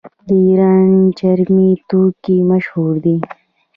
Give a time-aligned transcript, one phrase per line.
[0.27, 3.17] د ایران چرمي توکي مشهور دي.